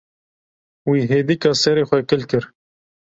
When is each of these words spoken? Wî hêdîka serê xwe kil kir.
Wî 0.89 1.01
hêdîka 1.11 1.51
serê 1.61 1.83
xwe 1.89 1.99
kil 2.09 2.21
kir. 2.29 2.43